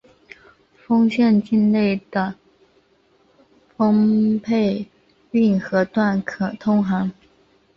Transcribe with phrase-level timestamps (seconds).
[0.83, 2.33] 丰县境内的
[3.77, 4.87] 丰沛
[5.29, 7.11] 运河段可通航。